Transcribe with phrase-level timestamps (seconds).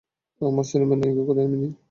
[0.41, 1.69] আমার সিনেমায় নায়িকা কোথায়, মিমি?